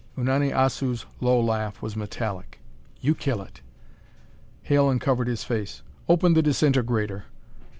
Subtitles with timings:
[0.17, 2.59] Unani Assu's low laugh was metallic.
[3.01, 3.61] "You kill it."
[4.63, 5.83] Hale uncovered his face.
[6.09, 7.25] "Open the disintegrator."